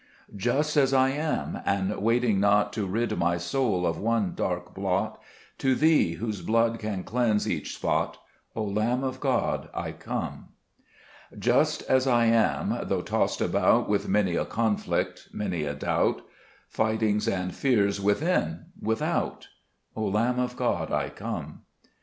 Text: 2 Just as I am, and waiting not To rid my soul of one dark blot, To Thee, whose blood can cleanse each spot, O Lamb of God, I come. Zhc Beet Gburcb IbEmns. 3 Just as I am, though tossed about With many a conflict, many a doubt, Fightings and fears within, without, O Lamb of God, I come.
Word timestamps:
2 0.31 0.35
Just 0.35 0.77
as 0.77 0.95
I 0.95 1.09
am, 1.09 1.59
and 1.63 1.95
waiting 2.01 2.39
not 2.39 2.73
To 2.73 2.87
rid 2.87 3.15
my 3.19 3.37
soul 3.37 3.85
of 3.85 3.99
one 3.99 4.33
dark 4.33 4.73
blot, 4.73 5.21
To 5.59 5.75
Thee, 5.75 6.13
whose 6.13 6.41
blood 6.41 6.79
can 6.79 7.03
cleanse 7.03 7.47
each 7.47 7.75
spot, 7.75 8.17
O 8.55 8.63
Lamb 8.63 9.03
of 9.03 9.19
God, 9.19 9.69
I 9.75 9.91
come. 9.91 10.47
Zhc 10.47 10.47
Beet 10.47 10.53
Gburcb 10.55 11.29
IbEmns. 11.29 11.29
3 11.33 11.39
Just 11.39 11.81
as 11.83 12.07
I 12.07 12.25
am, 12.25 12.79
though 12.87 13.03
tossed 13.03 13.41
about 13.41 13.87
With 13.87 14.07
many 14.09 14.35
a 14.35 14.43
conflict, 14.43 15.29
many 15.33 15.65
a 15.65 15.75
doubt, 15.75 16.23
Fightings 16.67 17.27
and 17.27 17.53
fears 17.53 18.01
within, 18.01 18.71
without, 18.81 19.49
O 19.95 20.01
Lamb 20.05 20.39
of 20.39 20.55
God, 20.55 20.91
I 20.91 21.09
come. 21.09 21.61